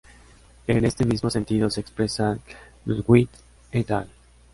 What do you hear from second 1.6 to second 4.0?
se expresan Ludwig et